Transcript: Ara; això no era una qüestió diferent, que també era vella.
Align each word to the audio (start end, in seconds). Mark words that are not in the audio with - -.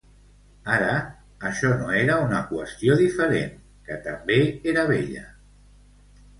Ara; 0.77 0.95
això 1.49 1.69
no 1.81 1.91
era 1.99 2.17
una 2.29 2.41
qüestió 2.53 2.97
diferent, 3.03 3.55
que 3.91 4.01
també 4.09 4.41
era 4.75 4.91
vella. 4.97 5.31